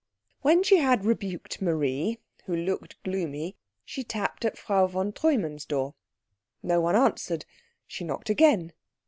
When 0.41 0.63
she 0.63 0.77
had 0.77 1.05
rebuked 1.05 1.61
Marie, 1.61 2.17
who 2.45 2.55
looked 2.55 2.97
gloomy, 3.03 3.55
she 3.85 4.03
tapped 4.03 4.43
at 4.45 4.57
Frau 4.57 4.87
von 4.87 5.13
Treumann's 5.13 5.63
door. 5.63 5.93
No 6.63 6.81
one 6.81 6.95
answered. 6.95 7.45
She 7.85 8.03
knocked 8.03 8.31
again. 8.31 8.73